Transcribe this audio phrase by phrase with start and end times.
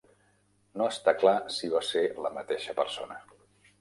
[0.81, 3.21] No està clar si va ser la mateixa persona.